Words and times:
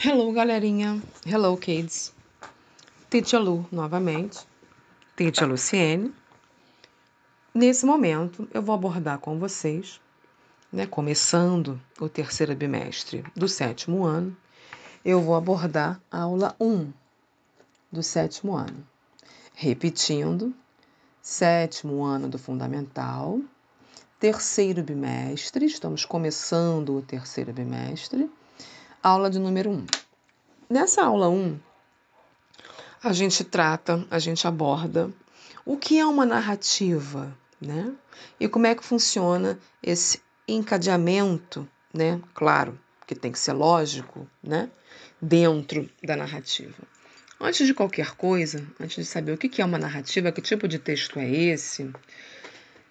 Hello, 0.00 0.30
galerinha. 0.30 1.02
Hello, 1.26 1.56
kids. 1.56 2.14
Teacher 3.10 3.40
Lu, 3.40 3.66
novamente. 3.72 4.46
Teacher 5.16 5.48
Luciene. 5.48 6.14
Nesse 7.52 7.84
momento, 7.84 8.48
eu 8.54 8.62
vou 8.62 8.76
abordar 8.76 9.18
com 9.18 9.40
vocês, 9.40 10.00
né, 10.72 10.86
começando 10.86 11.80
o 11.98 12.08
terceiro 12.08 12.54
bimestre 12.54 13.24
do 13.34 13.48
sétimo 13.48 14.04
ano, 14.04 14.36
eu 15.04 15.20
vou 15.20 15.34
abordar 15.34 16.00
a 16.12 16.20
aula 16.20 16.54
1 16.60 16.92
do 17.90 18.00
sétimo 18.00 18.54
ano. 18.54 18.86
Repetindo, 19.52 20.54
sétimo 21.20 22.04
ano 22.04 22.28
do 22.28 22.38
fundamental, 22.38 23.40
terceiro 24.20 24.80
bimestre, 24.80 25.66
estamos 25.66 26.04
começando 26.04 26.96
o 26.96 27.02
terceiro 27.02 27.52
bimestre 27.52 28.30
aula 29.02 29.30
de 29.30 29.38
número 29.38 29.70
1. 29.70 29.86
Nessa 30.68 31.04
aula 31.04 31.28
1, 31.28 31.58
a 33.02 33.12
gente 33.12 33.44
trata, 33.44 34.04
a 34.10 34.18
gente 34.18 34.46
aborda 34.46 35.10
o 35.64 35.76
que 35.76 35.98
é 35.98 36.06
uma 36.06 36.26
narrativa, 36.26 37.36
né? 37.60 37.92
E 38.40 38.48
como 38.48 38.66
é 38.66 38.74
que 38.74 38.84
funciona 38.84 39.58
esse 39.82 40.20
encadeamento, 40.46 41.68
né? 41.94 42.20
Claro, 42.34 42.78
que 43.06 43.14
tem 43.14 43.30
que 43.30 43.38
ser 43.38 43.52
lógico, 43.52 44.28
né? 44.42 44.68
Dentro 45.20 45.88
da 46.02 46.16
narrativa. 46.16 46.82
Antes 47.40 47.66
de 47.66 47.74
qualquer 47.74 48.16
coisa, 48.16 48.66
antes 48.80 48.96
de 48.96 49.04
saber 49.04 49.32
o 49.32 49.38
que 49.38 49.62
é 49.62 49.64
uma 49.64 49.78
narrativa, 49.78 50.32
que 50.32 50.42
tipo 50.42 50.66
de 50.66 50.78
texto 50.78 51.20
é 51.20 51.30
esse, 51.30 51.88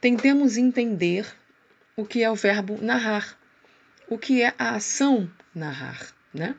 tentemos 0.00 0.56
entender 0.56 1.26
o 1.94 2.06
que 2.06 2.22
é 2.22 2.30
o 2.30 2.34
verbo 2.34 2.78
narrar, 2.80 3.36
o 4.10 4.18
que 4.18 4.42
é 4.42 4.52
a 4.58 4.74
ação 4.74 5.30
narrar, 5.54 6.12
né? 6.34 6.56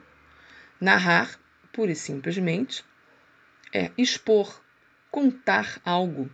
Narrar, 0.79 1.37
pura 1.73 1.91
e 1.91 1.95
simplesmente, 1.95 2.83
é 3.73 3.91
expor, 3.97 4.63
contar 5.11 5.79
algo, 5.83 6.31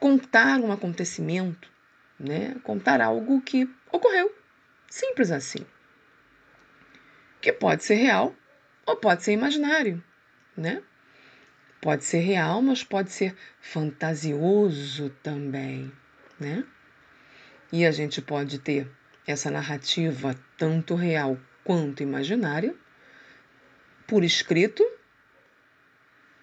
contar 0.00 0.58
um 0.60 0.72
acontecimento, 0.72 1.70
né? 2.18 2.56
Contar 2.64 3.02
algo 3.02 3.42
que 3.42 3.70
ocorreu, 3.92 4.34
simples 4.88 5.30
assim, 5.30 5.64
que 7.42 7.52
pode 7.52 7.84
ser 7.84 7.96
real 7.96 8.34
ou 8.86 8.96
pode 8.96 9.22
ser 9.22 9.32
imaginário, 9.32 10.02
né? 10.56 10.82
Pode 11.82 12.02
ser 12.02 12.20
real, 12.20 12.62
mas 12.62 12.82
pode 12.82 13.12
ser 13.12 13.36
fantasioso 13.60 15.10
também, 15.22 15.92
né? 16.40 16.64
E 17.70 17.84
a 17.84 17.92
gente 17.92 18.22
pode 18.22 18.58
ter 18.58 18.90
essa 19.30 19.50
narrativa, 19.50 20.34
tanto 20.56 20.94
real 20.94 21.38
quanto 21.62 22.02
imaginária, 22.02 22.74
por 24.06 24.24
escrito 24.24 24.82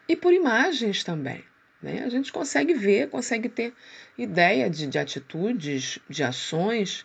e 0.08 0.16
por 0.16 0.32
imagens 0.32 1.04
também. 1.04 1.44
Né? 1.82 2.04
A 2.06 2.10
gente 2.10 2.32
consegue 2.32 2.76
ver, 2.76 3.10
consegue 3.10 3.50
ter 3.50 3.74
ideia 4.16 4.70
de, 4.70 4.86
de 4.86 5.00
atitudes, 5.00 5.98
de 6.08 6.24
ações, 6.24 7.04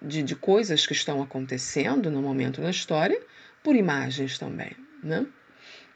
de, 0.00 0.22
de 0.22 0.36
coisas 0.36 0.86
que 0.86 0.92
estão 0.92 1.22
acontecendo 1.22 2.10
no 2.10 2.20
momento 2.20 2.60
na 2.60 2.68
história, 2.68 3.18
por 3.62 3.74
imagens 3.74 4.38
também. 4.38 4.76
Né? 5.02 5.26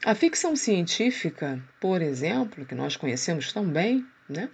A 0.03 0.15
ficção 0.15 0.55
científica, 0.55 1.63
por 1.79 2.01
exemplo, 2.01 2.65
que 2.65 2.73
nós 2.73 2.97
conhecemos 2.97 3.53
tão 3.53 3.69
bem, 3.69 4.03
né? 4.27 4.49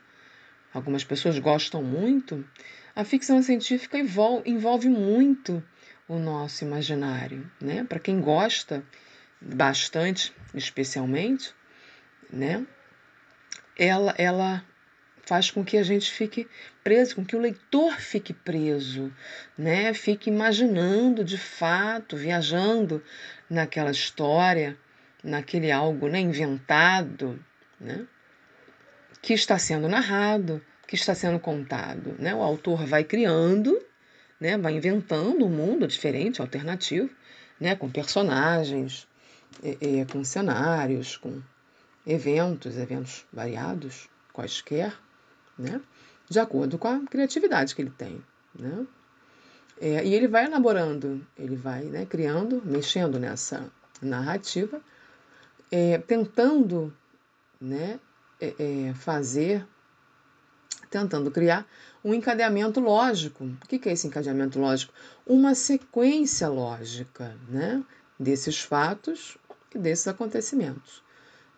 algumas 0.74 1.06
pessoas 1.06 1.40
gostam 1.40 1.82
muito, 1.82 2.46
a 2.96 3.04
ficção 3.04 3.42
científica 3.44 3.98
envolve, 3.98 4.88
muito 4.88 5.62
o 6.08 6.18
nosso 6.18 6.64
imaginário, 6.64 7.52
né? 7.60 7.84
Para 7.84 8.00
quem 8.00 8.22
gosta 8.22 8.84
bastante, 9.42 10.34
especialmente, 10.54 11.54
né? 12.32 12.66
Ela, 13.78 14.16
ela 14.18 14.66
faz 15.26 15.52
com 15.52 15.66
que 15.66 15.78
a 15.78 15.84
gente 15.84 16.10
fique 16.10 16.48
preso, 16.84 17.16
com 17.16 17.26
que 17.26 17.36
o 17.36 17.40
leitor 17.40 18.00
fique 18.00 18.34
preso, 18.34 19.12
né? 19.58 19.94
Fique 19.94 20.30
imaginando 20.30 21.24
de 21.24 21.38
fato, 21.38 22.16
viajando 22.16 23.04
naquela 23.50 23.92
história, 23.92 24.78
naquele 25.22 25.70
algo 25.70 26.08
né, 26.08 26.20
inventado, 26.20 27.44
né? 27.78 28.08
Que 29.22 29.34
está 29.34 29.58
sendo 29.58 29.90
narrado, 29.90 30.64
que 30.88 30.96
está 30.96 31.16
sendo 31.16 31.40
contado. 31.40 32.16
Né? 32.20 32.34
O 32.34 32.42
autor 32.42 32.86
vai 32.86 33.04
criando, 33.04 33.80
né? 34.40 34.58
vai 34.58 34.74
inventando 34.74 35.46
um 35.46 35.50
mundo 35.50 35.88
diferente, 35.88 36.42
alternativo, 36.42 37.10
né? 37.60 37.76
com 37.76 37.90
personagens, 37.90 39.08
é, 39.64 40.00
é, 40.00 40.06
com 40.06 40.24
cenários, 40.24 41.18
com 41.18 41.42
eventos, 42.06 42.78
eventos 42.78 43.26
variados, 43.32 44.10
quaisquer, 44.32 44.94
né? 45.58 45.82
de 46.30 46.40
acordo 46.40 46.78
com 46.78 46.88
a 46.88 47.00
criatividade 47.08 47.76
que 47.76 47.82
ele 47.82 47.92
tem. 47.92 48.24
Né? 48.58 48.86
É, 49.80 50.06
e 50.06 50.14
ele 50.14 50.28
vai 50.28 50.46
elaborando, 50.46 51.26
ele 51.38 51.56
vai 51.56 51.84
né, 51.84 52.06
criando, 52.06 52.62
mexendo 52.64 53.20
nessa 53.20 53.70
narrativa, 54.02 54.82
é, 55.72 55.98
tentando 55.98 56.96
né, 57.60 58.00
é, 58.40 58.56
é 58.88 58.94
fazer 58.94 59.66
tentando 60.96 61.30
criar 61.30 61.68
um 62.04 62.14
encadeamento 62.14 62.80
lógico. 62.80 63.44
O 63.44 63.68
que 63.68 63.90
é 63.90 63.92
esse 63.92 64.08
encadeamento 64.08 64.58
lógico? 64.58 64.94
Uma 65.28 65.54
sequência 65.54 66.48
lógica 66.48 67.36
né, 67.50 67.84
desses 68.18 68.62
fatos 68.62 69.38
e 69.74 69.78
desses 69.78 70.08
acontecimentos. 70.08 71.04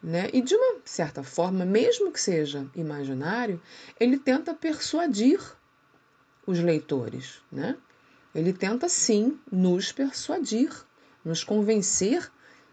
Né? 0.02 0.30
E 0.34 0.42
de 0.42 0.56
uma 0.56 0.78
certa 0.84 1.22
forma, 1.22 1.64
mesmo 1.66 2.12
que 2.12 2.20
seja 2.20 2.66
imaginário, 2.76 3.62
ele 4.00 4.18
tenta 4.18 4.56
persuadir 4.56 5.40
os 6.48 6.58
leitores. 6.58 7.36
Né? 7.52 7.78
Ele 8.34 8.54
tenta 8.54 8.90
sim 8.90 9.40
nos 9.52 9.92
persuadir, 9.92 10.72
nos 11.24 11.44
convencer 11.44 12.32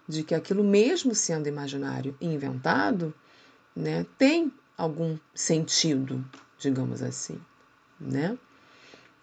de 0.08 0.22
que 0.22 0.34
aquilo, 0.34 0.64
mesmo 0.64 1.14
sendo 1.14 1.46
imaginário 1.46 2.16
e 2.18 2.26
inventado, 2.26 3.12
né, 3.76 4.06
tem 4.16 4.52
algum 4.76 5.18
sentido, 5.34 6.24
digamos 6.58 7.02
assim, 7.02 7.40
né? 8.00 8.38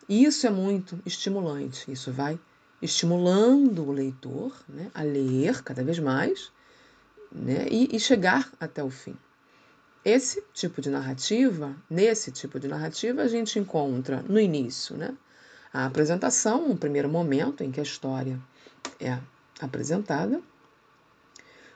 E 0.07 0.25
isso 0.25 0.45
é 0.45 0.49
muito 0.49 0.99
estimulante, 1.05 1.91
isso 1.91 2.11
vai 2.11 2.39
estimulando 2.81 3.87
o 3.87 3.91
leitor 3.91 4.53
né, 4.67 4.89
a 4.93 5.03
ler 5.03 5.61
cada 5.63 5.83
vez 5.83 5.99
mais 5.99 6.51
né, 7.31 7.67
e, 7.69 7.95
e 7.95 7.99
chegar 7.99 8.51
até 8.59 8.83
o 8.83 8.89
fim. 8.89 9.15
Esse 10.03 10.43
tipo 10.51 10.81
de 10.81 10.89
narrativa, 10.89 11.75
nesse 11.87 12.31
tipo 12.31 12.59
de 12.59 12.67
narrativa, 12.67 13.21
a 13.21 13.27
gente 13.27 13.59
encontra 13.59 14.23
no 14.27 14.39
início 14.39 14.97
né, 14.97 15.15
a 15.71 15.85
apresentação, 15.85 16.71
um 16.71 16.75
primeiro 16.75 17.07
momento 17.07 17.63
em 17.63 17.71
que 17.71 17.79
a 17.79 17.83
história 17.83 18.39
é 18.99 19.19
apresentada, 19.61 20.41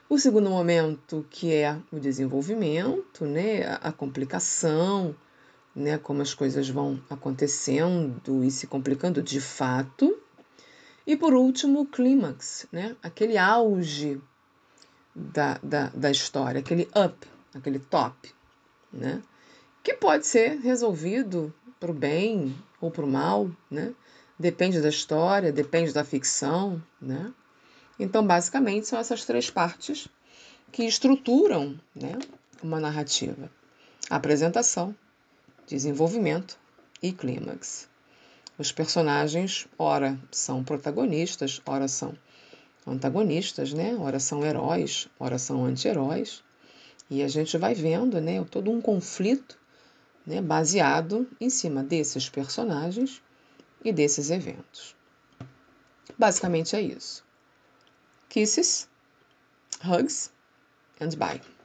o 0.08 0.18
segundo 0.18 0.50
momento, 0.50 1.26
que 1.30 1.52
é 1.52 1.76
o 1.90 1.98
desenvolvimento, 1.98 3.24
né, 3.24 3.78
a 3.80 3.90
complicação, 3.90 5.14
né, 5.76 5.98
como 5.98 6.22
as 6.22 6.32
coisas 6.32 6.70
vão 6.70 6.98
acontecendo 7.10 8.42
e 8.42 8.50
se 8.50 8.66
complicando 8.66 9.22
de 9.22 9.40
fato. 9.40 10.18
E 11.06 11.14
por 11.14 11.34
último, 11.34 11.82
o 11.82 11.86
clímax, 11.86 12.66
né, 12.72 12.96
aquele 13.02 13.36
auge 13.36 14.18
da, 15.14 15.60
da, 15.62 15.88
da 15.90 16.10
história, 16.10 16.60
aquele 16.60 16.88
up, 16.96 17.28
aquele 17.54 17.78
top, 17.78 18.34
né, 18.90 19.22
que 19.84 19.92
pode 19.92 20.26
ser 20.26 20.58
resolvido 20.60 21.54
para 21.78 21.90
o 21.90 21.94
bem 21.94 22.56
ou 22.80 22.90
para 22.90 23.04
o 23.04 23.08
mal, 23.08 23.50
né, 23.70 23.94
depende 24.38 24.80
da 24.80 24.88
história, 24.88 25.52
depende 25.52 25.92
da 25.92 26.04
ficção, 26.04 26.82
né. 26.98 27.32
Então, 27.98 28.26
basicamente, 28.26 28.86
são 28.86 28.98
essas 28.98 29.24
três 29.24 29.50
partes 29.50 30.08
que 30.72 30.84
estruturam 30.84 31.78
né, 31.94 32.18
uma 32.62 32.80
narrativa: 32.80 33.50
apresentação, 34.10 34.94
desenvolvimento 35.66 36.58
e 37.02 37.12
clímax. 37.12 37.88
Os 38.58 38.72
personagens, 38.72 39.66
ora 39.78 40.18
são 40.30 40.64
protagonistas, 40.64 41.60
ora 41.66 41.88
são 41.88 42.16
antagonistas, 42.86 43.72
né? 43.72 43.96
ora 43.96 44.18
são 44.18 44.44
heróis, 44.44 45.08
ora 45.18 45.38
são 45.38 45.64
anti-heróis. 45.64 46.42
E 47.10 47.22
a 47.22 47.28
gente 47.28 47.58
vai 47.58 47.74
vendo 47.74 48.20
né, 48.20 48.44
todo 48.50 48.70
um 48.70 48.80
conflito 48.80 49.58
né, 50.26 50.40
baseado 50.40 51.28
em 51.40 51.50
cima 51.50 51.84
desses 51.84 52.28
personagens 52.28 53.22
e 53.84 53.92
desses 53.92 54.30
eventos. 54.30 54.96
Basicamente 56.18 56.74
é 56.74 56.80
isso. 56.80 57.24
Kisses, 58.28 58.88
hugs 59.84 60.32
and 61.00 61.10
bye. 61.16 61.55